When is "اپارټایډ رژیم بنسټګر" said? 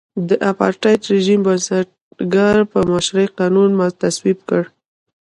0.51-2.55